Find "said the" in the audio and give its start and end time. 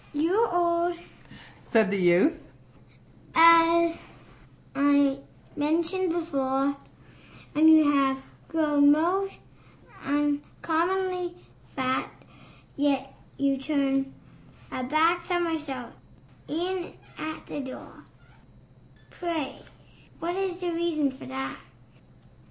1.67-1.99